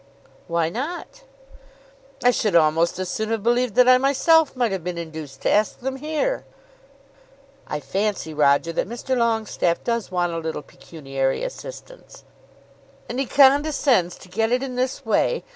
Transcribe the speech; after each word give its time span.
"Why 0.47 0.69
not?" 0.69 1.21
"I 2.23 2.31
should 2.31 2.55
almost 2.55 2.97
as 2.97 3.07
soon 3.07 3.29
have 3.29 3.43
believed 3.43 3.75
that 3.75 3.87
I 3.87 3.99
myself 3.99 4.55
might 4.55 4.71
have 4.71 4.83
been 4.83 4.97
induced 4.97 5.41
to 5.41 5.49
ask 5.51 5.79
them 5.79 5.97
here." 5.97 6.43
"I 7.67 7.79
fancy, 7.81 8.33
Roger, 8.33 8.73
that 8.73 8.89
Mr. 8.89 9.15
Longestaffe 9.15 9.83
does 9.83 10.09
want 10.09 10.33
a 10.33 10.39
little 10.39 10.63
pecuniary 10.63 11.43
assistance." 11.43 12.23
"And 13.07 13.19
he 13.19 13.27
condescends 13.27 14.17
to 14.17 14.27
get 14.27 14.51
it 14.51 14.63
in 14.63 14.75
this 14.75 15.05
way! 15.05 15.43